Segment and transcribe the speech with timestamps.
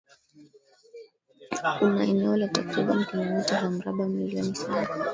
[1.81, 4.95] Una eneo la takribani kilomita za mraba milioni saba